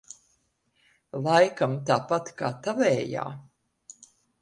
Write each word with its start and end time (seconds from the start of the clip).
Laikam 1.27 1.77
tāpat 1.91 2.35
kā 2.43 2.53
tavējā? 2.67 3.31